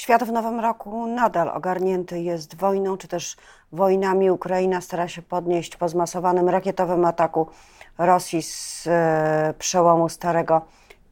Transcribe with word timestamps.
Świat 0.00 0.24
w 0.24 0.32
nowym 0.32 0.60
roku 0.60 1.06
nadal 1.06 1.48
ogarnięty 1.48 2.20
jest 2.20 2.54
wojną, 2.54 2.96
czy 2.96 3.08
też 3.08 3.36
wojnami. 3.72 4.30
Ukraina 4.30 4.80
stara 4.80 5.08
się 5.08 5.22
podnieść 5.22 5.76
po 5.76 5.88
zmasowanym 5.88 6.48
rakietowym 6.48 7.04
ataku 7.04 7.48
Rosji 7.98 8.42
z 8.42 8.86
e, 8.86 9.54
przełomu 9.58 10.08
starego 10.08 10.62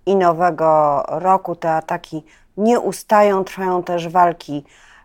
i 0.06 0.16
nowego 0.16 1.02
roku. 1.08 1.56
Te 1.56 1.70
ataki 1.70 2.24
nie 2.56 2.80
ustają, 2.80 3.44
trwają 3.44 3.82
też 3.82 4.08
walki 4.08 4.64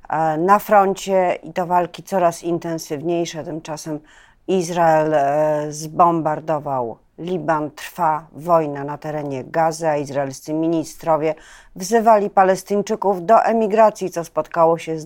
e, 0.09 0.37
na 0.37 0.59
froncie 0.59 1.39
i 1.43 1.53
to 1.53 1.65
walki 1.65 2.03
coraz 2.03 2.43
intensywniejsze. 2.43 3.43
Tymczasem 3.43 3.99
Izrael 4.47 5.13
e, 5.13 5.71
zbombardował 5.71 6.97
Liban, 7.17 7.71
trwa 7.71 8.27
wojna 8.31 8.83
na 8.83 8.97
terenie 8.97 9.43
Gazy, 9.43 9.87
a 9.87 9.97
izraelscy 9.97 10.53
ministrowie 10.53 11.35
wzywali 11.75 12.29
Palestyńczyków 12.29 13.25
do 13.25 13.43
emigracji, 13.43 14.09
co 14.09 14.23
spotkało 14.23 14.77
się 14.77 14.99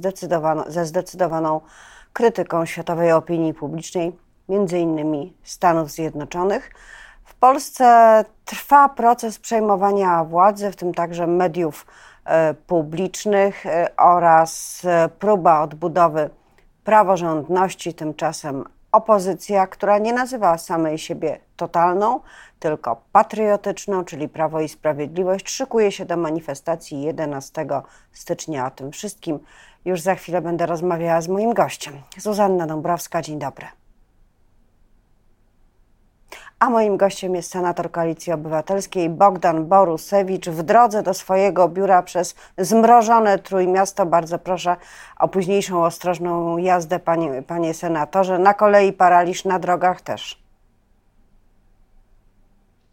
ze 0.68 0.86
zdecydowaną 0.86 1.62
krytyką 2.14 2.66
światowej 2.66 3.12
opinii 3.12 3.54
publicznej, 3.54 4.18
między 4.50 4.80
innymi 4.80 5.34
Stanów 5.44 5.92
Zjednoczonych. 5.92 6.72
W 7.26 7.36
Polsce 7.36 8.26
trwa 8.46 8.90
proces 8.90 9.40
przejmowania 9.40 10.24
władzy, 10.24 10.72
w 10.72 10.76
tym 10.76 10.94
także 10.94 11.28
mediów 11.28 11.86
e, 12.26 12.54
publicznych 12.54 13.66
e, 13.66 13.90
oraz 13.98 14.82
próba 15.20 15.62
odbudowy 15.62 16.30
praworządności. 16.84 17.94
Tymczasem 17.94 18.64
opozycja, 18.92 19.68
która 19.68 19.98
nie 19.98 20.14
nazywa 20.14 20.58
samej 20.58 20.98
siebie 20.98 21.40
totalną, 21.56 22.20
tylko 22.60 23.02
patriotyczną, 23.12 24.06
czyli 24.06 24.30
Prawo 24.30 24.62
i 24.62 24.70
Sprawiedliwość, 24.70 25.50
szykuje 25.50 25.92
się 25.92 26.06
do 26.06 26.18
manifestacji 26.18 27.02
11 27.02 27.66
stycznia. 28.12 28.68
O 28.68 28.72
tym 28.72 28.92
wszystkim 28.92 29.40
już 29.86 30.02
za 30.02 30.16
chwilę 30.16 30.42
będę 30.42 30.66
rozmawiała 30.66 31.22
z 31.22 31.28
moim 31.28 31.54
gościem. 31.54 31.94
Zuzanna 32.18 32.68
Dąbrowska, 32.68 33.22
dzień 33.22 33.40
dobry. 33.40 33.68
A 36.60 36.70
moim 36.70 36.98
gościem 36.98 37.36
jest 37.36 37.52
senator 37.52 37.92
Koalicji 37.92 38.34
Obywatelskiej 38.34 39.10
Bogdan 39.10 39.66
Borusewicz. 39.66 40.50
W 40.50 40.64
drodze 40.64 41.04
do 41.04 41.14
swojego 41.14 41.70
biura 41.70 42.04
przez 42.04 42.36
zmrożone 42.58 43.40
Trójmiasto. 43.40 44.06
Bardzo 44.06 44.40
proszę 44.40 44.76
o 45.20 45.28
późniejszą 45.28 45.86
ostrożną 45.86 46.58
jazdę, 46.58 47.00
panie, 47.00 47.44
panie 47.44 47.74
senatorze. 47.74 48.40
Na 48.40 48.54
kolei 48.54 48.94
paraliż 48.94 49.46
na 49.46 49.60
drogach 49.60 50.02
też. 50.02 50.44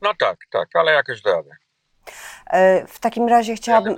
No 0.02 0.10
tak, 0.18 0.36
tak, 0.52 0.68
ale 0.74 0.92
jakoś 0.92 1.24
radę. 1.24 1.50
E, 2.46 2.86
w 2.86 2.98
takim 2.98 3.28
razie 3.28 3.54
chciałabym. 3.54 3.96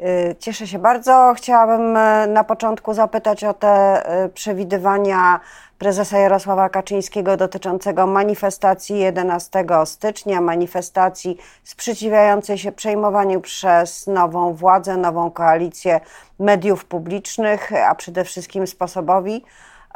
E, 0.00 0.36
cieszę 0.36 0.66
się 0.66 0.78
bardzo. 0.78 1.34
Chciałabym 1.36 1.96
e, 1.96 2.26
na 2.26 2.44
początku 2.44 2.94
zapytać 2.94 3.44
o 3.44 3.54
te 3.54 4.02
przewidywania 4.34 5.40
prezesa 5.78 6.18
Jarosława 6.18 6.68
Kaczyńskiego 6.68 7.36
dotyczącego 7.36 8.06
manifestacji 8.06 8.98
11 8.98 9.64
stycznia, 9.84 10.40
manifestacji 10.40 11.38
sprzeciwiającej 11.64 12.58
się 12.58 12.72
przejmowaniu 12.72 13.40
przez 13.40 14.06
nową 14.06 14.54
władzę, 14.54 14.96
nową 14.96 15.30
koalicję 15.30 16.00
mediów 16.38 16.84
publicznych, 16.84 17.72
a 17.72 17.94
przede 17.94 18.24
wszystkim 18.24 18.66
sposobowi, 18.66 19.44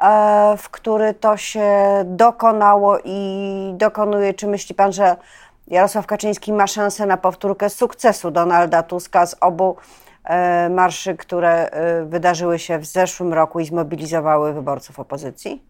e, 0.02 0.54
w 0.58 0.70
który 0.70 1.14
to 1.14 1.36
się 1.36 1.70
dokonało 2.04 2.98
i 3.04 3.72
dokonuje. 3.76 4.34
Czy 4.34 4.46
myśli 4.46 4.74
pan, 4.74 4.92
że 4.92 5.16
Jarosław 5.66 6.06
Kaczyński 6.06 6.52
ma 6.52 6.66
szansę 6.66 7.06
na 7.06 7.16
powtórkę 7.16 7.70
sukcesu 7.70 8.30
Donalda 8.30 8.82
Tuska 8.82 9.26
z 9.26 9.36
obu 9.40 9.76
e, 10.24 10.68
marszy, 10.68 11.16
które 11.16 11.70
e, 11.70 12.04
wydarzyły 12.04 12.58
się 12.58 12.78
w 12.78 12.86
zeszłym 12.86 13.32
roku 13.32 13.60
i 13.60 13.66
zmobilizowały 13.66 14.52
wyborców 14.52 15.00
opozycji? 15.00 15.69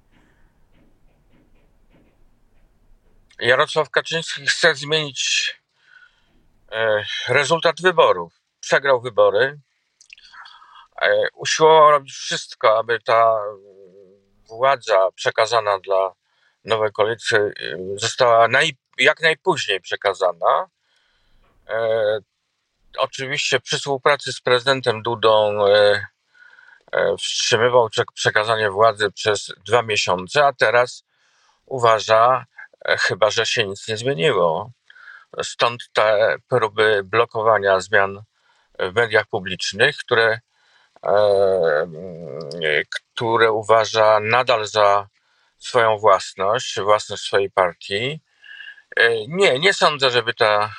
Jarosław 3.40 3.90
Kaczyński 3.90 4.46
chce 4.46 4.74
zmienić 4.74 5.54
e, 6.72 7.04
rezultat 7.28 7.80
wyborów. 7.80 8.32
Przegrał 8.60 9.00
wybory. 9.00 9.60
E, 11.02 11.28
usiłował 11.34 11.90
robić 11.90 12.12
wszystko, 12.12 12.78
aby 12.78 13.00
ta 13.00 13.36
władza 14.48 15.08
przekazana 15.14 15.78
dla 15.78 16.12
nowej 16.64 16.92
koalicji 16.92 17.36
e, 17.36 17.52
została 17.96 18.48
naj, 18.48 18.76
jak 18.98 19.20
najpóźniej 19.20 19.80
przekazana. 19.80 20.66
Oczywiście 22.98 23.60
przy 23.60 23.78
współpracy 23.78 24.32
z 24.32 24.40
prezydentem 24.40 25.02
Dudą 25.02 25.64
wstrzymywał 27.18 27.88
przekazanie 28.14 28.70
władzy 28.70 29.12
przez 29.12 29.52
dwa 29.66 29.82
miesiące, 29.82 30.46
a 30.46 30.52
teraz 30.52 31.04
uważa, 31.66 32.46
E, 32.49 32.49
chyba 32.88 33.30
że 33.30 33.46
się 33.46 33.66
nic 33.66 33.88
nie 33.88 33.96
zmieniło. 33.96 34.70
Stąd 35.42 35.90
te 35.92 36.36
próby 36.48 37.02
blokowania 37.04 37.80
zmian 37.80 38.22
w 38.78 38.94
mediach 38.94 39.26
publicznych, 39.26 39.96
które, 39.96 40.40
e, 41.06 41.86
które 43.14 43.52
uważa 43.52 44.20
nadal 44.20 44.66
za 44.66 45.08
swoją 45.58 45.98
własność, 45.98 46.80
własność 46.80 47.22
swojej 47.22 47.50
partii. 47.50 48.20
E, 48.96 49.26
nie, 49.26 49.58
nie 49.58 49.74
sądzę, 49.74 50.10
żeby 50.10 50.34
ta, 50.34 50.74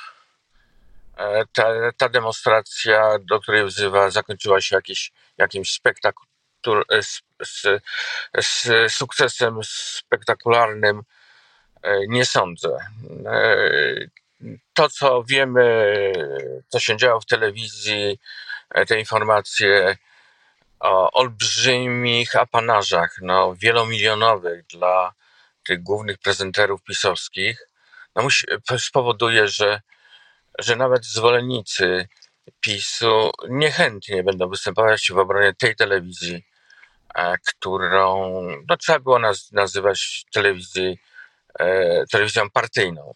ta, 1.52 1.64
ta 1.96 2.08
demonstracja, 2.08 3.18
do 3.20 3.40
której 3.40 3.64
wzywa, 3.64 4.10
zakończyła 4.10 4.60
się 4.60 4.76
jakiś, 4.76 5.12
jakimś 5.38 5.72
spektakl, 5.72 6.22
z, 7.02 7.20
z, 7.42 7.82
z 8.40 8.92
sukcesem 8.92 9.58
spektakularnym 9.64 11.02
E, 11.02 11.21
nie 12.08 12.24
sądzę. 12.24 12.76
E, 13.26 13.60
to, 14.72 14.88
co 14.88 15.24
wiemy, 15.24 16.12
co 16.68 16.80
się 16.80 16.96
działo 16.96 17.20
w 17.20 17.26
telewizji, 17.26 18.18
e, 18.70 18.86
te 18.86 18.98
informacje 18.98 19.96
o 20.80 21.10
olbrzymich 21.10 22.36
apanażach, 22.36 23.14
no, 23.22 23.54
wielomilionowych 23.54 24.66
dla 24.66 25.12
tych 25.66 25.82
głównych 25.82 26.18
prezenterów 26.18 26.82
pisowskich, 26.82 27.68
no, 28.16 28.28
spowoduje, 28.78 29.48
że, 29.48 29.80
że 30.58 30.76
nawet 30.76 31.04
zwolennicy 31.04 32.08
PiSu 32.60 33.30
niechętnie 33.48 34.22
będą 34.22 34.48
występować 34.48 35.10
w 35.12 35.18
obronie 35.18 35.54
tej 35.54 35.76
telewizji, 35.76 36.44
którą 37.46 38.40
no, 38.68 38.76
trzeba 38.76 38.98
było 38.98 39.18
naz 39.18 39.52
nazywać 39.52 40.24
telewizją 40.32 40.94
E, 40.94 41.11
telewizją 42.12 42.42
partyjną. 42.52 43.12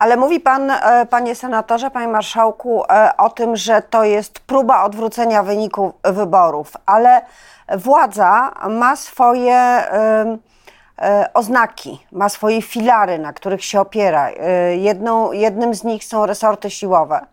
Ale 0.00 0.16
mówi 0.16 0.40
pan, 0.40 0.70
e, 0.70 1.06
panie 1.10 1.34
senatorze, 1.34 1.90
panie 1.90 2.08
marszałku, 2.08 2.84
e, 2.84 3.16
o 3.16 3.30
tym, 3.30 3.56
że 3.56 3.82
to 3.82 4.04
jest 4.04 4.40
próba 4.40 4.84
odwrócenia 4.84 5.42
wyniku 5.42 5.92
wyborów, 6.04 6.72
ale 6.86 7.22
władza 7.76 8.54
ma 8.70 8.96
swoje 8.96 9.84
oznaki, 11.34 12.06
ma 12.12 12.28
swoje 12.28 12.62
filary, 12.62 13.18
na 13.18 13.32
których 13.32 13.64
się 13.64 13.80
opiera. 13.80 14.30
Jedną, 14.76 15.32
jednym 15.32 15.74
z 15.74 15.84
nich 15.84 16.04
są 16.04 16.26
resorty 16.26 16.70
siłowe, 16.70 17.26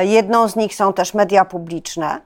jedną 0.00 0.48
z 0.48 0.56
nich 0.56 0.74
są 0.74 0.92
też 0.92 1.14
media 1.14 1.44
publiczne. 1.44 2.20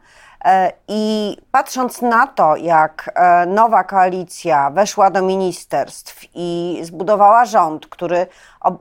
E, 0.45 0.73
I 0.89 1.37
patrząc 1.53 2.03
na 2.03 2.27
to, 2.27 2.57
jak 2.57 3.11
e, 3.15 3.47
nowa 3.47 3.85
koalicja 3.85 4.71
weszła 4.71 5.11
do 5.11 5.23
ministerstw 5.23 6.25
i 6.35 6.81
zbudowała 6.83 7.45
rząd, 7.45 7.87
który 7.87 8.27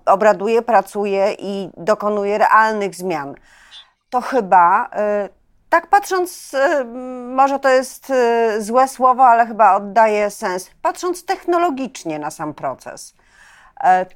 obraduje, 0.06 0.62
pracuje 0.62 1.34
i 1.40 1.70
dokonuje 1.78 2.38
realnych 2.38 2.96
zmian, 2.96 3.36
to 4.10 4.22
chyba, 4.22 4.90
e, 4.94 5.30
tak 5.70 5.88
patrząc, 5.88 6.56
może 7.26 7.60
to 7.60 7.70
jest 7.70 8.14
złe 8.60 8.88
słowo, 8.88 9.26
ale 9.26 9.46
chyba 9.48 9.76
oddaje 9.76 10.30
sens, 10.30 10.72
patrząc 10.82 11.26
technologicznie 11.26 12.20
na 12.20 12.32
sam 12.32 12.54
proces, 12.54 13.14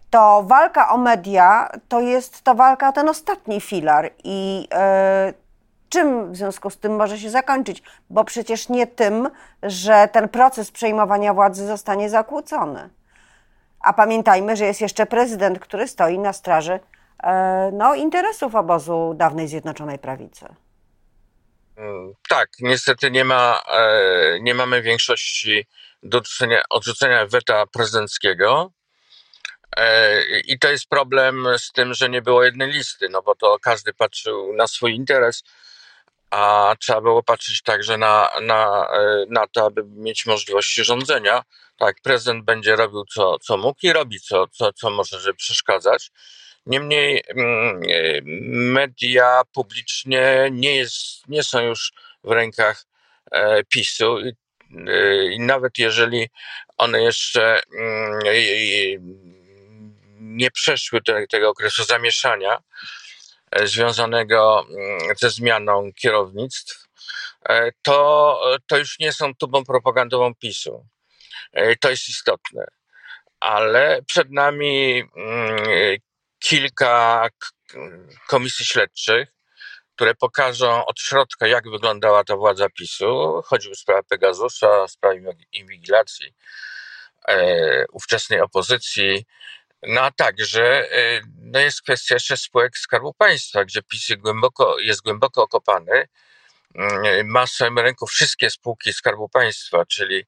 to 0.10 0.44
walka 0.44 0.90
o 0.90 0.98
media 0.98 1.70
to 1.88 2.02
jest 2.02 2.42
ta 2.42 2.54
walka 2.54 2.92
ten 2.92 3.10
ostatni 3.10 3.62
filar 3.62 4.10
i 4.24 4.68
czym 5.94 6.32
w 6.32 6.36
związku 6.36 6.70
z 6.70 6.78
tym 6.78 6.96
może 6.96 7.20
się 7.20 7.30
zakończyć? 7.30 7.84
Bo 8.10 8.24
przecież 8.24 8.70
nie 8.70 8.88
tym, 8.88 9.30
że 9.64 10.10
ten 10.12 10.30
proces 10.30 10.72
przejmowania 10.72 11.34
władzy 11.34 11.68
zostanie 11.68 12.10
zakłócony. 12.10 12.90
A 13.80 13.94
pamiętajmy, 13.94 14.56
że 14.56 14.66
jest 14.66 14.82
jeszcze 14.82 15.06
prezydent, 15.06 15.60
który 15.60 15.88
stoi 15.88 16.20
na 16.20 16.34
straży 16.34 16.80
e, 17.24 17.72
no, 17.74 17.96
interesów 17.96 18.56
obozu 18.56 19.14
dawnej 19.16 19.48
Zjednoczonej 19.48 20.00
Prawicy. 20.00 20.46
Mm, 21.78 22.14
tak, 22.30 22.50
niestety 22.60 23.12
nie, 23.12 23.26
ma, 23.26 23.62
e, 23.72 24.40
nie 24.42 24.54
mamy 24.54 24.82
większości 24.82 25.66
do 26.04 26.22
odrzucenia, 26.70 27.26
weta 27.26 27.66
prezydenckiego. 27.66 28.72
E, 29.78 30.22
I 30.40 30.60
to 30.60 30.72
jest 30.72 30.90
problem 30.90 31.48
z 31.58 31.72
tym, 31.72 31.94
że 31.94 32.10
nie 32.10 32.22
było 32.22 32.44
jednej 32.44 32.72
listy, 32.72 33.10
no 33.10 33.22
bo 33.22 33.36
to 33.36 33.58
każdy 33.62 33.94
patrzył 33.94 34.54
na 34.54 34.68
swój 34.68 34.96
interes 34.96 35.44
a 36.34 36.76
trzeba 36.80 37.02
było 37.02 37.24
patrzeć 37.24 37.62
także 37.62 37.98
na, 37.98 38.30
na, 38.42 38.88
e, 38.94 39.26
na 39.30 39.48
to, 39.48 39.66
aby 39.66 39.84
mieć 39.86 40.26
możliwości 40.26 40.84
rządzenia. 40.84 41.44
Tak, 41.78 41.96
prezydent 42.04 42.46
będzie 42.46 42.76
robił 42.76 43.06
co, 43.14 43.40
co 43.40 43.58
mógł 43.58 43.80
i 43.84 43.94
robi 43.94 44.20
co, 44.20 44.48
co, 44.48 44.74
co 44.74 44.90
może, 44.90 45.20
żeby 45.20 45.36
przeszkadzać. 45.36 46.12
Niemniej 46.66 47.24
mm, 47.28 47.82
e, 47.90 48.22
media 48.74 49.42
publicznie 49.54 50.50
nie, 50.52 50.76
jest, 50.76 51.28
nie 51.28 51.44
są 51.44 51.62
już 51.62 51.92
w 52.24 52.32
rękach 52.32 52.86
e, 53.32 53.64
PiSu 53.64 54.20
i, 54.20 54.34
i 55.32 55.40
nawet 55.40 55.78
jeżeli 55.78 56.30
one 56.78 57.02
jeszcze 57.02 57.62
mm, 57.80 58.20
nie 60.20 60.52
przeszły 60.52 61.02
te, 61.02 61.28
tego 61.28 61.50
okresu 61.50 61.84
zamieszania 61.84 62.58
związanego 63.64 64.66
mm, 64.70 65.16
ze 65.22 65.30
zmianą 65.30 65.92
kierownictw, 66.02 66.88
to, 67.82 68.42
to 68.68 68.78
już 68.78 69.00
nie 69.00 69.14
są 69.14 69.36
tubą 69.36 69.66
propagandową 69.66 70.36
PiSu. 70.36 70.86
To 71.80 71.90
jest 71.90 72.10
istotne. 72.10 72.66
Ale 73.40 74.02
przed 74.08 74.32
nami 74.32 75.04
mm, 75.16 75.58
kilka 76.40 77.30
komisji 78.28 78.66
śledczych, 78.66 79.30
które 79.96 80.16
pokażą 80.16 80.86
od 80.86 81.00
środka, 81.00 81.48
jak 81.48 81.70
wyglądała 81.70 82.24
ta 82.24 82.36
władza 82.36 82.70
PiSu. 82.70 83.42
Chodzi 83.46 83.72
o 83.72 83.76
sprawę 83.76 84.04
Pegasusa, 84.10 84.88
sprawę 84.88 85.16
inwigilacji 85.52 86.34
e, 87.28 87.86
ówczesnej 87.92 88.42
opozycji, 88.42 89.26
no 89.84 90.02
a 90.02 90.12
także 90.12 90.92
e, 90.92 91.22
no 91.54 91.60
jest 91.60 91.82
kwestia 91.82 92.16
jeszcze 92.16 92.38
spółek 92.38 92.78
Skarbu 92.78 93.14
Państwa, 93.14 93.66
gdzie 93.66 93.82
PiS 93.84 94.10
jest 94.10 94.22
głęboko, 94.22 94.80
jest 94.80 95.02
głęboko 95.02 95.44
okopany, 95.44 96.08
mm, 96.76 97.28
ma 97.28 97.46
w 97.46 97.50
swoim 97.50 97.80
ręku 97.80 98.08
wszystkie 98.08 98.50
spółki 98.50 98.94
Skarbu 98.94 99.30
Państwa, 99.30 99.86
czyli, 99.86 100.26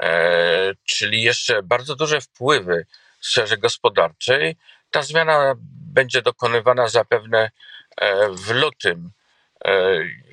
e, 0.00 0.72
czyli 0.84 1.22
jeszcze 1.22 1.62
bardzo 1.62 1.96
duże 1.96 2.20
wpływy 2.20 2.86
w 3.20 3.26
sferze 3.26 3.56
gospodarczej. 3.56 4.56
Ta 4.90 5.02
zmiana 5.02 5.54
będzie 5.94 6.22
dokonywana 6.22 6.88
zapewne 6.88 7.50
e, 7.96 8.28
w 8.30 8.50
lutym. 8.50 9.10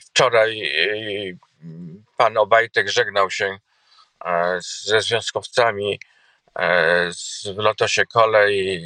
Wczoraj 0.06 0.72
pan 2.18 2.38
Obajtek 2.38 2.90
żegnał 2.90 3.30
się 3.32 3.58
ze 4.84 5.02
związkowcami 5.02 6.00
w 7.56 7.58
Lotosie 7.58 8.06
Kolej 8.06 8.86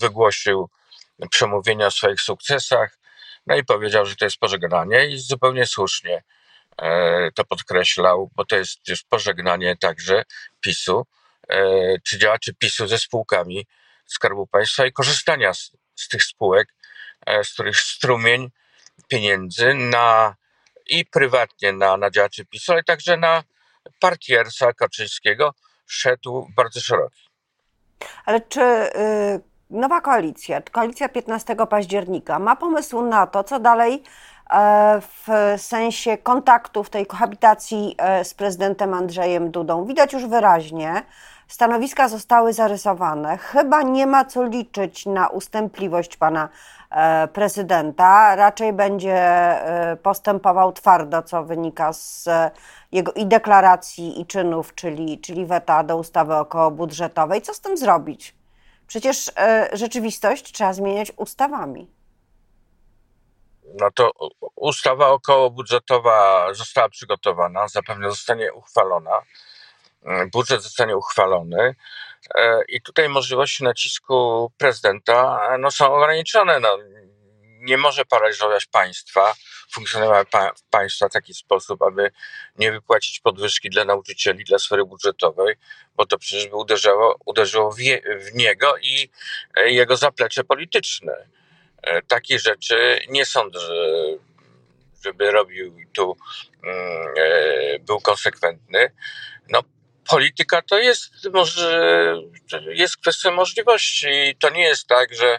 wygłosił 0.00 0.70
przemówienie 1.30 1.86
o 1.86 1.90
swoich 1.90 2.20
sukcesach, 2.20 2.98
no 3.46 3.56
i 3.56 3.64
powiedział, 3.64 4.06
że 4.06 4.16
to 4.16 4.24
jest 4.24 4.36
pożegnanie 4.36 5.06
i 5.06 5.18
zupełnie 5.18 5.66
słusznie 5.66 6.22
e, 6.82 7.30
to 7.34 7.44
podkreślał, 7.44 8.30
bo 8.36 8.44
to 8.44 8.56
jest 8.56 8.88
już 8.88 9.02
pożegnanie 9.02 9.76
także 9.76 10.22
PiSu, 10.60 11.06
e, 11.48 11.98
czy 12.04 12.18
działaczy 12.18 12.54
PiSu 12.54 12.86
ze 12.86 12.98
spółkami 12.98 13.66
Skarbu 14.06 14.46
Państwa 14.46 14.86
i 14.86 14.92
korzystania 14.92 15.54
z, 15.54 15.72
z 15.94 16.08
tych 16.08 16.24
spółek, 16.24 16.74
e, 17.26 17.44
z 17.44 17.52
których 17.52 17.76
strumień 17.76 18.50
pieniędzy 19.08 19.74
na 19.74 20.36
i 20.86 21.06
prywatnie 21.06 21.72
na, 21.72 21.96
na 21.96 22.10
działaczy 22.10 22.44
PiSu, 22.44 22.72
ale 22.72 22.82
także 22.82 23.16
na 23.16 23.42
partiersa 24.00 24.72
Kaczyńskiego 24.72 25.54
szedł 25.86 26.48
bardzo 26.56 26.80
szeroki. 26.80 27.26
Ale 28.24 28.40
czy 28.40 28.60
y, 28.60 29.55
nowa 29.70 30.00
koalicja, 30.00 30.60
koalicja 30.72 31.08
15 31.08 31.56
października, 31.70 32.38
ma 32.38 32.56
pomysł 32.56 33.02
na 33.02 33.26
to, 33.26 33.44
co 33.44 33.60
dalej 33.60 34.02
e, 34.50 35.00
w 35.00 35.28
sensie 35.56 36.18
kontaktów, 36.18 36.90
tej 36.90 37.06
kohabitacji 37.06 37.94
e, 37.98 38.24
z 38.24 38.34
prezydentem 38.34 38.94
Andrzejem 38.94 39.50
Dudą? 39.50 39.84
Widać 39.84 40.12
już 40.12 40.26
wyraźnie, 40.26 41.02
stanowiska 41.48 42.08
zostały 42.08 42.52
zarysowane. 42.52 43.36
Chyba 43.38 43.82
nie 43.82 44.06
ma 44.06 44.24
co 44.24 44.44
liczyć 44.44 45.06
na 45.06 45.28
ustępliwość 45.28 46.16
pana 46.16 46.48
e, 46.90 47.28
prezydenta. 47.28 48.36
Raczej 48.36 48.72
będzie 48.72 49.16
postępował 50.02 50.72
twardo, 50.72 51.22
co 51.22 51.44
wynika 51.44 51.92
z 51.92 52.28
jego 52.92 53.12
i 53.12 53.26
deklaracji, 53.26 54.20
i 54.20 54.26
czynów, 54.26 54.74
czyli, 54.74 55.18
czyli 55.18 55.46
weta 55.46 55.82
do 55.84 55.96
ustawy 55.96 56.34
okołobudżetowej. 56.34 57.42
Co 57.42 57.54
z 57.54 57.60
tym 57.60 57.76
zrobić? 57.76 58.36
Przecież 58.86 59.30
e, 59.36 59.68
rzeczywistość 59.72 60.52
trzeba 60.52 60.72
zmieniać 60.72 61.12
ustawami. 61.16 61.90
No 63.80 63.90
to 63.90 64.10
ustawa 64.54 65.08
okołobudżetowa 65.08 66.48
została 66.54 66.88
przygotowana, 66.88 67.68
zapewne 67.68 68.10
zostanie 68.10 68.52
uchwalona. 68.52 69.22
Mm, 70.04 70.30
budżet 70.30 70.62
zostanie 70.62 70.96
uchwalony 70.96 71.74
e, 72.34 72.62
i 72.68 72.82
tutaj 72.82 73.08
możliwości 73.08 73.64
nacisku 73.64 74.50
prezydenta 74.58 75.40
no, 75.58 75.70
są 75.70 75.94
ograniczone. 75.94 76.60
No, 76.60 76.78
nie 77.66 77.76
może 77.76 78.04
paraliżować 78.04 78.66
państwa, 78.66 79.34
funkcjonowania 79.72 80.24
pa 80.24 80.52
państwa 80.70 81.08
w 81.08 81.12
taki 81.12 81.34
sposób, 81.34 81.82
aby 81.82 82.10
nie 82.58 82.72
wypłacić 82.72 83.20
podwyżki 83.20 83.70
dla 83.70 83.84
nauczycieli, 83.84 84.44
dla 84.44 84.58
sfery 84.58 84.84
budżetowej, 84.84 85.54
bo 85.96 86.06
to 86.06 86.18
przecież 86.18 86.48
by 86.48 86.56
uderzało, 86.56 87.16
uderzyło 87.24 87.72
w, 87.72 87.80
je, 87.80 88.02
w 88.18 88.34
niego 88.34 88.74
i 88.82 89.10
e, 89.56 89.70
jego 89.70 89.96
zaplecze 89.96 90.44
polityczne. 90.44 91.26
E, 91.82 92.02
takie 92.02 92.38
rzeczy 92.38 93.00
nie 93.08 93.26
sądzę, 93.26 93.58
żeby 95.04 95.30
robił 95.30 95.74
tu 95.92 96.16
mm, 96.64 97.14
e, 97.16 97.78
był 97.78 98.00
konsekwentny. 98.00 98.92
No, 99.48 99.62
polityka 100.08 100.62
to 100.62 100.78
jest 100.78 101.10
może 101.32 102.14
jest 102.68 102.96
kwestia 102.96 103.30
możliwości. 103.30 104.36
To 104.38 104.50
nie 104.50 104.62
jest 104.62 104.86
tak, 104.86 105.14
że 105.14 105.38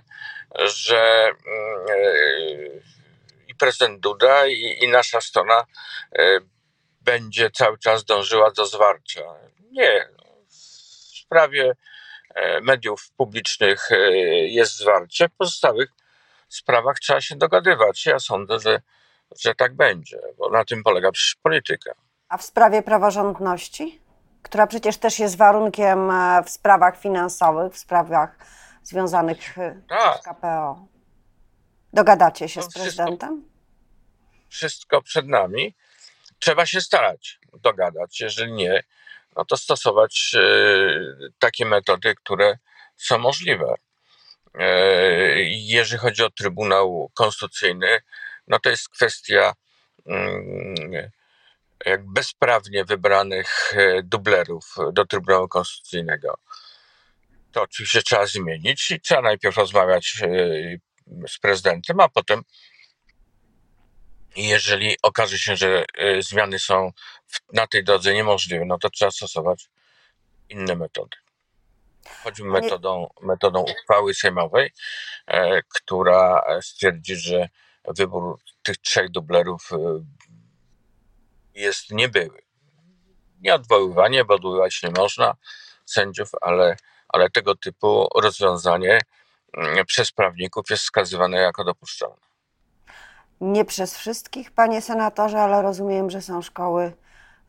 że 0.66 1.26
mm, 1.26 1.86
e, 1.90 2.08
i 3.48 3.56
prezydent 3.56 4.00
Duda, 4.00 4.48
i, 4.48 4.78
i 4.82 4.88
nasza 4.88 5.22
strona 5.22 5.66
e, 6.20 6.40
będzie 7.02 7.50
cały 7.52 7.78
czas 7.78 8.06
dążyła 8.06 8.52
do 8.52 8.66
zwarcia. 8.66 9.22
Nie. 9.72 10.10
W 10.48 11.18
sprawie 11.18 11.76
e, 12.36 12.62
mediów 12.62 13.12
publicznych 13.18 13.90
jest 14.48 14.78
zwarcie, 14.78 15.30
w 15.30 15.38
pozostałych 15.38 15.90
sprawach 16.50 17.00
trzeba 17.00 17.22
się 17.22 17.36
dogadywać. 17.36 18.06
Ja 18.06 18.20
sądzę, 18.20 18.60
że, 18.60 18.82
że 19.40 19.56
tak 19.56 19.76
będzie, 19.76 20.20
bo 20.38 20.50
na 20.50 20.66
tym 20.66 20.84
polega 20.84 21.12
przecież 21.12 21.36
polityka. 21.36 21.94
A 22.30 22.38
w 22.38 22.44
sprawie 22.44 22.82
praworządności, 22.82 24.02
która 24.42 24.68
przecież 24.68 24.98
też 24.98 25.20
jest 25.20 25.38
warunkiem 25.38 26.12
w 26.46 26.50
sprawach 26.50 27.00
finansowych, 27.00 27.74
w 27.74 27.78
sprawach 27.78 28.38
związanych 28.84 29.58
e, 29.58 29.82
tak. 29.90 30.22
z 30.22 30.26
KPO. 30.26 30.88
Dogadacie 31.94 32.50
się 32.50 32.62
z 32.62 32.74
prezydentem? 32.74 33.44
Wszystko, 34.50 34.50
wszystko 34.50 35.02
przed 35.02 35.28
nami. 35.28 35.76
Trzeba 36.40 36.66
się 36.66 36.82
starać 36.82 37.40
dogadać. 37.54 38.20
Jeżeli 38.20 38.52
nie, 38.52 38.84
no 39.36 39.46
to 39.46 39.58
stosować 39.58 40.36
e, 40.36 40.40
takie 41.40 41.66
metody, 41.66 42.16
które 42.16 42.58
są 42.96 43.18
możliwe. 43.18 43.76
E, 44.60 44.70
jeżeli 45.44 46.00
chodzi 46.00 46.24
o 46.24 46.30
Trybunał 46.30 47.12
Konstytucyjny, 47.14 48.02
no 48.48 48.60
to 48.60 48.70
jest 48.70 48.90
kwestia 48.90 49.54
mm, 50.06 50.76
jak 51.86 52.06
bezprawnie 52.06 52.86
wybranych 52.86 53.74
dublerów 54.04 54.76
do 54.94 55.06
Trybunału 55.06 55.48
Konstytucyjnego 55.48 56.40
to 57.58 57.62
oczywiście 57.62 58.02
trzeba 58.02 58.26
zmienić 58.26 58.92
i 58.92 59.02
trzeba 59.02 59.22
najpierw 59.22 59.58
rozmawiać 59.58 60.22
e, 60.22 61.28
z 61.28 61.40
prezydentem, 61.40 62.00
a 62.00 62.10
potem 62.10 62.42
jeżeli 64.36 64.96
okaże 65.04 65.38
się, 65.38 65.56
że 65.56 65.86
e, 65.98 66.22
zmiany 66.22 66.60
są 66.60 66.92
na 67.54 67.68
tej 67.68 67.84
drodze 67.84 68.14
niemożliwe, 68.14 68.66
no 68.66 68.78
to 68.78 68.90
trzeba 68.90 69.12
stosować 69.12 69.70
inne 70.50 70.76
metody. 70.76 71.18
Chodzi 72.24 72.44
metodą, 72.44 73.10
metodą 73.22 73.66
uchwały 73.82 74.14
sejmowej, 74.14 74.72
e, 75.28 75.62
która 75.64 76.42
stwierdzi, 76.62 77.16
że 77.16 77.50
wybór 77.88 78.40
tych 78.64 78.78
trzech 78.78 79.12
dublerów 79.12 79.70
jest 81.62 81.92
niebyły. 81.92 82.42
Nie 83.42 83.56
odwoływanie, 83.56 84.26
bo 84.26 84.34
odwoływać 84.34 84.84
nie 84.84 84.92
można 84.92 85.34
sędziów, 85.86 86.30
ale 86.42 86.78
ale 87.10 87.30
tego 87.30 87.56
typu 87.56 88.08
rozwiązanie 88.16 89.00
mm, 89.58 89.86
przez 89.86 90.12
prawników 90.12 90.70
jest 90.70 90.84
wskazywane 90.84 91.38
jako 91.38 91.64
dopuszczalne. 91.64 92.28
Nie 93.42 93.66
przez 93.66 93.98
wszystkich, 93.98 94.52
panie 94.52 94.82
senatorze, 94.82 95.40
ale 95.40 95.62
rozumiem, 95.62 96.10
że 96.10 96.22
są 96.22 96.42
szkoły 96.42 96.94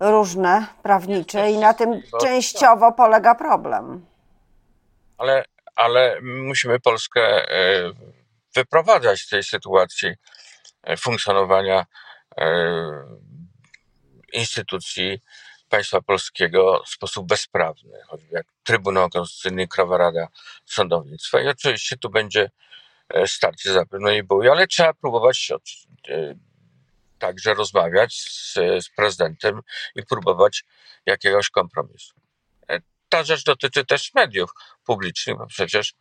różne, 0.00 0.66
prawnicze 0.82 1.50
i 1.50 1.58
na 1.58 1.74
tym 1.74 2.02
częściowo 2.20 2.92
polega 2.92 3.34
problem. 3.34 4.06
Ale, 5.18 5.44
ale 5.76 6.20
musimy 6.22 6.80
Polskę 6.80 7.22
e, 7.22 7.92
wyprowadzać 8.54 9.20
z 9.20 9.28
tej 9.28 9.42
sytuacji 9.42 10.14
funkcjonowania 10.98 11.84
instytucji 14.32 15.20
państwa 15.68 16.00
polskiego 16.00 16.82
w 16.87 16.88
sposób 16.88 17.28
bezprawny, 17.28 17.99
choćby 18.06 18.35
jak 18.35 18.47
Trybunał 18.64 19.11
Konstytucyjny, 19.11 19.68
Krawa 19.68 19.97
Rada 19.97 20.28
Sądownictwa. 20.64 21.40
I 21.40 21.49
oczywiście 21.49 21.97
tu 21.97 22.11
będzie 22.11 22.50
starcie 23.26 23.73
zapewne 23.73 24.16
i 24.16 24.23
bój, 24.23 24.49
ale 24.49 24.66
trzeba 24.66 24.94
próbować 24.94 25.52
także 27.18 27.54
rozmawiać 27.54 28.14
z, 28.14 28.54
z 28.54 28.88
prezydentem 28.97 29.61
i 29.94 30.02
próbować 30.02 30.64
jakiegoś 31.06 31.50
kompromisu. 31.50 32.14
Ta 33.08 33.25
rzecz 33.25 33.44
dotyczy 33.44 33.85
też 33.85 34.14
mediów 34.14 34.50
publicznych, 34.85 35.37
bo 35.37 35.47
przecież 35.47 35.94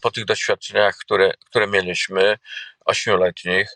po 0.00 0.10
tych 0.10 0.24
doświadczeniach, 0.24 0.96
które, 0.96 1.32
które 1.46 1.66
mieliśmy, 1.66 2.38
ośmioletnich 2.84 3.68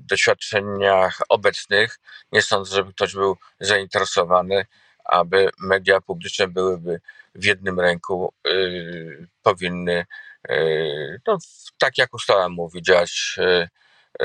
doświadczeniach 0.00 1.20
obecnych, 1.28 1.98
nie 2.32 2.42
sądzę, 2.42 2.74
żeby 2.76 2.92
ktoś 2.92 3.14
był 3.14 3.36
zainteresowany, 3.60 4.66
aby 5.04 5.50
media 5.60 6.00
publiczne 6.00 6.48
byłyby 6.48 7.00
w 7.34 7.44
jednym 7.44 7.80
ręku, 7.80 8.34
yy, 8.44 9.28
powinny, 9.42 10.06
yy, 10.48 11.20
no, 11.26 11.38
tak 11.78 11.98
jak 11.98 12.14
ustawa 12.14 12.48
mówi, 12.48 12.82
działać 12.82 13.34
yy, 13.38 13.68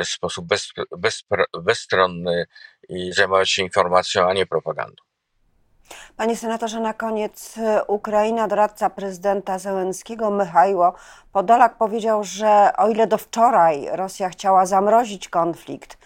w 0.06 0.08
sposób 0.08 0.48
bez, 0.48 0.72
bez, 0.98 1.24
bezstronny 1.64 2.46
i 2.90 3.14
zajmować 3.14 3.52
się 3.52 3.64
informacją, 3.64 4.30
a 4.30 4.34
nie 4.34 4.46
propagandą. 4.46 5.07
Panie 6.18 6.38
senatorze, 6.38 6.80
na 6.80 6.94
koniec 6.94 7.58
e, 7.58 7.84
Ukraina, 7.84 8.48
doradca 8.48 8.90
prezydenta 8.90 9.60
Zełenskiego, 9.60 10.32
Michajło 10.32 10.94
Podolak 11.32 11.78
powiedział, 11.78 12.24
że 12.24 12.72
o 12.78 12.90
ile 12.90 13.08
do 13.08 13.18
wczoraj 13.18 13.88
Rosja 13.92 14.30
chciała 14.30 14.66
zamrozić 14.66 15.30
konflikt, 15.30 15.98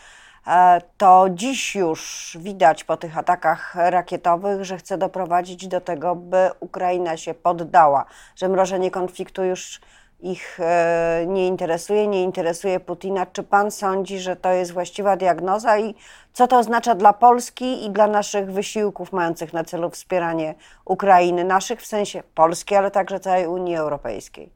e, 0.47 0.81
to 0.97 1.25
dziś 1.29 1.75
już 1.75 2.31
widać 2.39 2.83
po 2.83 2.97
tych 2.97 3.17
atakach 3.17 3.75
rakietowych, 3.75 4.65
że 4.65 4.77
chce 4.77 4.97
doprowadzić 4.97 5.67
do 5.67 5.81
tego, 5.81 6.15
by 6.15 6.49
Ukraina 6.59 7.17
się 7.17 7.33
poddała, 7.33 8.05
że 8.35 8.49
mrożenie 8.49 8.91
konfliktu 8.91 9.43
już 9.43 9.81
ich 10.21 10.59
e, 10.59 11.25
nie 11.27 11.47
interesuje, 11.47 12.07
nie 12.07 12.23
interesuje 12.23 12.79
Putina. 12.79 13.25
Czy 13.25 13.43
pan 13.43 13.71
sądzi, 13.71 14.19
że 14.19 14.35
to 14.35 14.51
jest 14.51 14.71
właściwa 14.71 15.17
diagnoza 15.17 15.79
i 15.79 15.95
co 16.33 16.47
to 16.47 16.59
oznacza 16.59 16.95
dla 16.95 17.13
Polski 17.13 17.85
i 17.85 17.89
dla 17.89 18.07
naszych 18.07 18.51
wysiłków 18.51 19.11
mających 19.11 19.53
na 19.53 19.63
celu 19.63 19.89
wspieranie 19.89 20.55
Ukrainy, 20.85 21.43
naszych 21.43 21.81
w 21.81 21.85
sensie 21.85 22.23
Polski, 22.35 22.75
ale 22.75 22.91
także 22.91 23.19
całej 23.19 23.47
Unii 23.47 23.75
Europejskiej? 23.75 24.51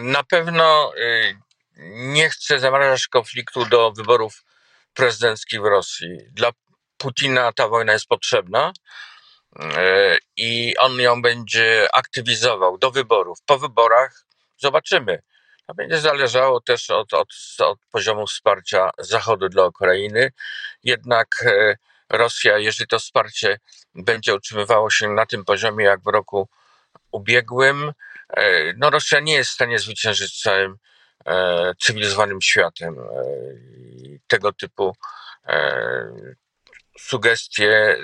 Na 0.00 0.22
pewno 0.22 0.92
y, 0.96 1.36
nie 1.94 2.30
chcę 2.30 2.58
zamrażać 2.58 3.06
konfliktu 3.06 3.64
do 3.64 3.92
wyborów 3.92 4.44
prezydenckich 4.94 5.60
w 5.60 5.64
Rosji. 5.64 6.18
Dla 6.32 6.50
Putina 6.98 7.52
ta 7.52 7.68
wojna 7.68 7.92
jest 7.92 8.06
potrzebna 8.06 8.72
i 10.36 10.76
on 10.78 11.00
ją 11.00 11.22
będzie 11.22 11.88
aktywizował 11.92 12.78
do 12.78 12.90
wyborów. 12.90 13.38
Po 13.46 13.58
wyborach 13.58 14.24
zobaczymy. 14.58 15.22
To 15.66 15.74
będzie 15.74 16.00
zależało 16.00 16.60
też 16.60 16.90
od, 16.90 17.14
od, 17.14 17.28
od 17.58 17.78
poziomu 17.90 18.26
wsparcia 18.26 18.90
Zachodu 18.98 19.48
dla 19.48 19.66
Ukrainy. 19.66 20.32
Jednak 20.82 21.28
e, 21.46 21.76
Rosja, 22.10 22.58
jeżeli 22.58 22.88
to 22.88 22.98
wsparcie 22.98 23.58
będzie 23.94 24.34
utrzymywało 24.34 24.90
się 24.90 25.08
na 25.08 25.26
tym 25.26 25.44
poziomie 25.44 25.84
jak 25.84 26.00
w 26.02 26.06
roku 26.06 26.48
ubiegłym, 27.12 27.92
e, 28.36 28.72
no 28.76 28.90
Rosja 28.90 29.20
nie 29.20 29.34
jest 29.34 29.50
w 29.50 29.54
stanie 29.54 29.78
zwyciężyć 29.78 30.40
całym 30.40 30.76
cywilizowanym 31.80 32.40
światem. 32.40 32.96
Tego 34.26 34.52
typu 34.52 34.96
sugestie 36.98 37.96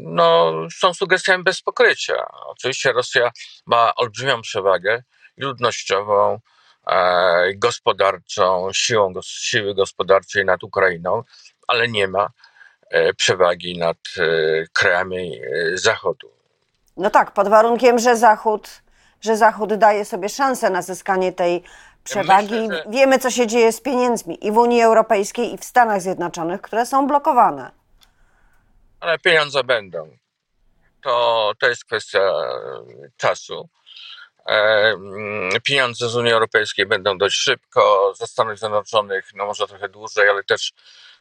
no, 0.00 0.52
są 0.78 0.94
sugestiami 0.94 1.44
bez 1.44 1.62
pokrycia. 1.62 2.14
Oczywiście 2.46 2.92
Rosja 2.92 3.30
ma 3.66 3.94
olbrzymią 3.94 4.42
przewagę 4.42 5.02
ludnościową, 5.36 6.38
e, 6.86 7.54
gospodarczą, 7.54 8.68
siłą, 8.72 9.12
siły 9.22 9.74
gospodarczej 9.74 10.44
nad 10.44 10.62
Ukrainą, 10.62 11.22
ale 11.68 11.88
nie 11.88 12.08
ma 12.08 12.28
e, 12.90 13.14
przewagi 13.14 13.78
nad 13.78 13.96
e, 14.18 14.22
krajami 14.72 15.40
e, 15.40 15.78
Zachodu. 15.78 16.30
No 16.96 17.10
tak, 17.10 17.32
pod 17.32 17.48
warunkiem, 17.48 17.98
że 17.98 18.16
Zachód, 18.16 18.82
że 19.20 19.36
Zachód 19.36 19.74
daje 19.74 20.04
sobie 20.04 20.28
szansę 20.28 20.70
na 20.70 20.82
zyskanie 20.82 21.32
tej 21.32 21.64
przewagi. 22.04 22.60
Myślę, 22.60 22.76
że... 22.76 22.90
Wiemy, 22.90 23.18
co 23.18 23.30
się 23.30 23.46
dzieje 23.46 23.72
z 23.72 23.80
pieniędzmi 23.80 24.46
i 24.46 24.52
w 24.52 24.56
Unii 24.56 24.82
Europejskiej, 24.82 25.54
i 25.54 25.58
w 25.58 25.64
Stanach 25.64 26.02
Zjednoczonych, 26.02 26.62
które 26.62 26.86
są 26.86 27.06
blokowane 27.06 27.82
ale 29.02 29.18
pieniądze 29.18 29.64
będą. 29.64 30.16
To, 31.00 31.52
to 31.60 31.68
jest 31.68 31.84
kwestia 31.84 32.20
e, 32.20 33.10
czasu. 33.16 33.68
E, 34.46 34.52
mm, 34.52 35.50
pieniądze 35.64 36.08
z 36.08 36.16
Unii 36.16 36.32
Europejskiej 36.32 36.86
będą 36.86 37.18
dość 37.18 37.36
szybko, 37.36 38.12
ze 38.16 38.26
Stanów 38.26 38.58
Zjednoczonych 38.58 39.30
no 39.34 39.46
może 39.46 39.66
trochę 39.66 39.88
dłużej, 39.88 40.28
ale 40.28 40.44
też 40.44 40.72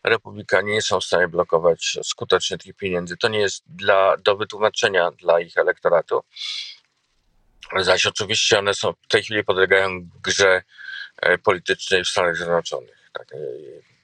republikanie 0.04 0.74
nie 0.74 0.82
są 0.82 1.00
w 1.00 1.04
stanie 1.04 1.28
blokować 1.28 1.98
skutecznie 2.04 2.58
tych 2.58 2.76
pieniędzy. 2.76 3.18
To 3.18 3.28
nie 3.28 3.40
jest 3.40 3.64
dla, 3.68 4.18
do 4.18 4.36
wytłumaczenia 4.36 5.12
dla 5.12 5.40
ich 5.40 5.58
elektoratu. 5.58 6.24
Zaś 7.80 8.06
oczywiście 8.06 8.60
one 8.60 8.74
są 8.74 8.94
w 8.94 9.08
tej 9.08 9.24
chwili 9.24 9.44
podlegają 9.44 9.90
grze 10.24 10.62
e, 11.22 11.38
politycznej 11.38 12.04
w 12.04 12.08
Stanach 12.08 12.38
Zjednoczonych, 12.38 13.10
tak, 13.14 13.28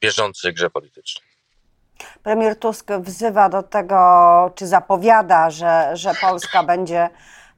bieżącej 0.01 0.53
grze 0.53 0.69
politycznej. 0.69 1.27
Premier 2.24 2.59
Tusk 2.59 2.91
wzywa 2.91 3.50
do 3.50 3.63
tego, 3.63 4.51
czy 4.55 4.67
zapowiada, 4.67 5.50
że, 5.50 5.89
że 5.93 6.12
Polska 6.21 6.63
będzie 6.63 7.09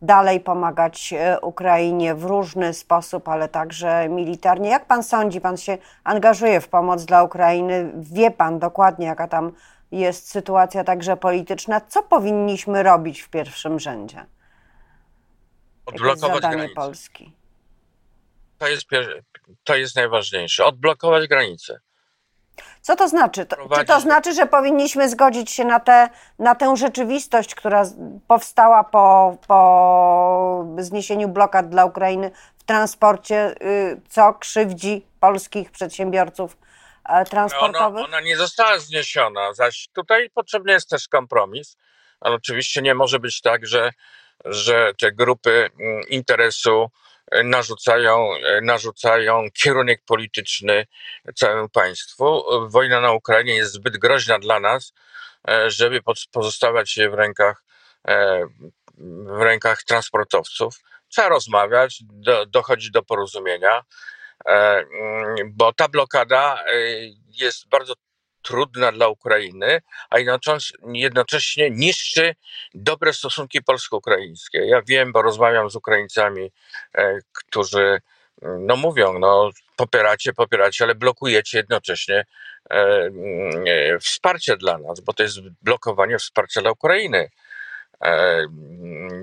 dalej 0.01 0.39
pomagać 0.39 1.13
e, 1.13 1.39
Ukrainie 1.41 2.15
w 2.15 2.23
różny 2.23 2.73
sposób, 2.73 3.29
ale 3.29 3.49
także 3.49 4.09
militarnie. 4.09 4.69
Jak 4.69 4.85
pan 4.85 5.03
sądzi, 5.03 5.41
pan 5.41 5.57
się 5.57 5.77
angażuje 6.03 6.61
w 6.61 6.67
pomoc 6.67 7.05
dla 7.05 7.23
Ukrainy, 7.23 7.91
wie 7.95 8.31
pan 8.31 8.59
dokładnie, 8.59 9.07
jaka 9.07 9.27
tam 9.27 9.51
jest 9.91 10.31
sytuacja 10.31 10.83
także 10.83 11.17
polityczna. 11.17 11.81
Co 11.81 12.03
powinniśmy 12.03 12.83
robić 12.83 13.21
w 13.21 13.29
pierwszym 13.29 13.79
rzędzie? 13.79 14.25
Odblokować 15.95 16.41
granice. 16.41 16.75
Polski. 16.75 17.31
To 18.57 18.67
jest, 18.67 18.85
to 19.63 19.75
jest 19.75 19.95
najważniejsze. 19.95 20.65
Odblokować 20.65 21.27
granice. 21.27 21.79
Co 22.81 22.95
to 22.95 23.07
znaczy? 23.07 23.45
To, 23.45 23.55
czy 23.75 23.85
to 23.85 23.99
znaczy, 23.99 24.33
że 24.33 24.45
powinniśmy 24.45 25.09
zgodzić 25.09 25.51
się 25.51 25.65
na, 25.65 25.79
te, 25.79 26.09
na 26.39 26.55
tę 26.55 26.77
rzeczywistość, 26.77 27.55
która 27.55 27.83
powstała 28.27 28.83
po, 28.83 29.37
po 29.47 30.65
zniesieniu 30.77 31.27
blokad 31.27 31.69
dla 31.69 31.85
Ukrainy 31.85 32.31
w 32.57 32.63
transporcie, 32.63 33.55
y, 33.61 34.01
co 34.09 34.33
krzywdzi 34.33 35.05
polskich 35.19 35.71
przedsiębiorców 35.71 36.57
e, 37.09 37.25
transportowych? 37.25 38.05
Ona, 38.05 38.17
ona 38.17 38.21
nie 38.21 38.37
została 38.37 38.79
zniesiona, 38.79 39.53
zaś 39.53 39.87
tutaj 39.93 40.29
potrzebny 40.29 40.71
jest 40.71 40.89
też 40.89 41.07
kompromis. 41.07 41.77
Ale 42.19 42.35
oczywiście 42.35 42.81
nie 42.81 42.95
może 42.95 43.19
być 43.19 43.41
tak, 43.41 43.67
że, 43.67 43.91
że 44.45 44.93
te 44.99 45.11
grupy 45.11 45.69
mm, 45.79 46.01
interesu 46.09 46.89
narzucają, 47.43 48.29
narzucają 48.61 49.45
kierunek 49.53 50.01
polityczny 50.05 50.85
całemu 51.35 51.69
państwu. 51.69 52.43
Wojna 52.69 53.01
na 53.01 53.11
Ukrainie 53.11 53.55
jest 53.55 53.73
zbyt 53.73 53.97
groźna 53.97 54.39
dla 54.39 54.59
nas, 54.59 54.93
e, 55.49 55.71
żeby 55.71 56.01
pozostawać 56.31 56.99
w 57.11 57.13
rękach, 57.13 57.63
e, 58.07 58.45
w 59.37 59.41
rękach 59.41 59.83
transportowców. 59.83 60.75
Trzeba 61.09 61.29
rozmawiać, 61.29 61.99
do, 62.03 62.45
dochodzić 62.45 62.91
do 62.91 63.03
porozumienia, 63.03 63.83
e, 64.45 64.51
mm, 64.51 65.35
bo 65.51 65.73
ta 65.73 65.87
blokada 65.87 66.63
jest 67.27 67.67
bardzo 67.67 67.93
trudna 68.41 68.91
dla 68.91 69.07
Ukrainy, 69.07 69.81
a 70.09 70.17
jednocześnie 70.93 71.69
niszczy 71.69 72.35
dobre 72.73 73.13
stosunki 73.13 73.63
polsko-ukraińskie. 73.63 74.65
Ja 74.65 74.81
wiem, 74.87 75.11
bo 75.11 75.21
rozmawiam 75.21 75.69
z 75.69 75.75
Ukraińcami, 75.75 76.51
e, 76.95 77.19
którzy 77.33 78.01
mm, 78.41 78.65
no 78.65 78.75
mówią, 78.75 79.19
no 79.19 79.49
popieracie, 79.75 80.33
popieracie, 80.33 80.83
ale 80.83 80.95
blokujecie 80.95 81.57
jednocześnie 81.57 82.25
e, 82.69 82.75
mm, 82.75 83.63
e, 83.67 83.99
wsparcie 83.99 84.57
dla 84.57 84.77
nas, 84.77 84.99
bo 84.99 85.13
to 85.13 85.23
jest 85.23 85.39
blokowanie 85.61 86.17
wsparcia 86.17 86.61
dla 86.61 86.71
Ukrainy. 86.71 87.29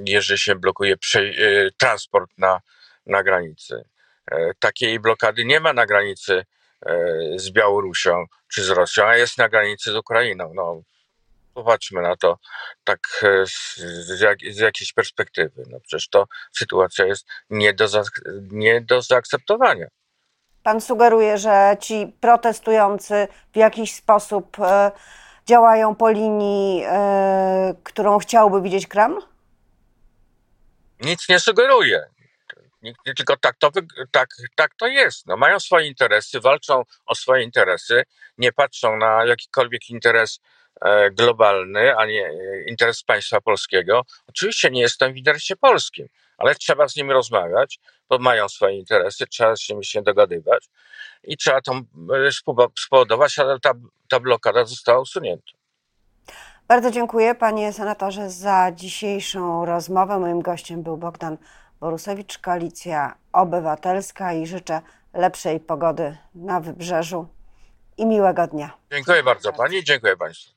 Jeżeli 0.06 0.38
się 0.38 0.54
blokuje 0.54 0.94
transport 1.78 2.30
na, 2.38 2.60
na 3.06 3.22
granicy. 3.22 3.84
Takiej 4.58 5.00
blokady 5.00 5.44
nie 5.44 5.60
ma 5.60 5.72
na 5.72 5.86
granicy 5.86 6.44
z 7.36 7.50
Białorusią 7.50 8.24
czy 8.48 8.64
z 8.64 8.70
Rosją, 8.70 9.04
a 9.04 9.16
jest 9.16 9.38
na 9.38 9.48
granicy 9.48 9.92
z 9.92 9.96
Ukrainą. 9.96 10.52
No, 10.54 10.82
popatrzmy 11.56 12.02
na 12.02 12.16
to 12.16 12.38
tak 12.84 12.98
e, 13.22 13.46
z, 13.46 13.76
z, 14.54 14.60
jakiejś 14.60 14.92
perspektywy. 14.92 15.62
No, 15.70 15.78
przecież 15.80 16.08
to 16.08 16.24
sytuacja 16.52 17.04
jest 17.06 17.26
nie 17.50 17.74
do, 17.74 17.88
za, 17.88 18.02
nie 18.50 18.80
do 18.80 19.02
zaakceptowania. 19.02 19.86
Pan 20.62 20.80
sugeruje, 20.80 21.38
że 21.38 21.76
ci 21.80 22.16
protestujący 22.20 23.28
w 23.52 23.56
jakiś 23.56 23.94
sposób 23.94 24.56
e, 24.60 24.90
działają 25.46 25.94
po 25.94 26.10
linii, 26.10 26.82
e, 26.86 27.74
którą 27.82 28.18
chciałby 28.18 28.62
widzieć 28.62 28.86
Kreml? 28.86 29.22
Nic 31.00 31.28
nie 31.28 31.40
sugeruje. 31.40 32.06
Tylko 33.16 33.36
tak 33.36 33.56
to, 33.58 33.70
tak, 34.10 34.28
tak 34.54 34.74
to 34.74 34.86
jest. 34.86 35.26
No, 35.26 35.36
mają 35.36 35.60
swoje 35.60 35.86
interesy, 35.86 36.40
walczą 36.40 36.82
o 37.06 37.14
swoje 37.14 37.44
interesy, 37.44 38.02
nie 38.38 38.52
patrzą 38.52 38.96
na 38.96 39.24
jakikolwiek 39.24 39.90
interes 39.90 40.40
e, 40.80 41.10
globalny, 41.10 41.96
a 41.96 42.06
nie 42.06 42.26
e, 42.26 42.32
interes 42.68 43.02
państwa 43.02 43.40
polskiego. 43.40 44.02
Oczywiście 44.28 44.70
nie 44.70 44.80
jestem 44.80 45.12
w 45.12 45.16
interesie 45.16 45.56
polskim, 45.56 46.08
ale 46.38 46.54
trzeba 46.54 46.88
z 46.88 46.96
nimi 46.96 47.12
rozmawiać, 47.12 47.78
bo 48.08 48.18
mają 48.18 48.48
swoje 48.48 48.78
interesy, 48.78 49.26
trzeba 49.26 49.56
się 49.56 49.82
się 49.82 50.02
dogadywać 50.02 50.68
i 51.24 51.36
trzeba 51.36 51.60
to 51.60 51.72
e, 51.72 52.30
spowo- 52.30 52.70
spowodować, 52.78 53.38
ale 53.38 53.60
ta, 53.60 53.72
ta 54.08 54.20
blokada 54.20 54.64
została 54.64 55.00
usunięta. 55.00 55.52
Bardzo 56.68 56.90
dziękuję 56.90 57.34
panie 57.34 57.72
senatorze 57.72 58.30
za 58.30 58.72
dzisiejszą 58.74 59.64
rozmowę. 59.64 60.18
Moim 60.18 60.42
gościem 60.42 60.82
był 60.82 60.96
Bogdan 60.96 61.38
Borusewicz, 61.80 62.38
Koalicja 62.38 63.14
Obywatelska 63.32 64.32
i 64.32 64.46
życzę 64.46 64.80
lepszej 65.14 65.60
pogody 65.60 66.16
na 66.34 66.60
wybrzeżu 66.60 67.28
i 67.96 68.06
miłego 68.06 68.46
dnia. 68.46 68.70
Dziękuję 68.92 69.22
bardzo 69.22 69.52
pani, 69.52 69.84
dziękuję 69.84 70.16
państwu. 70.16 70.55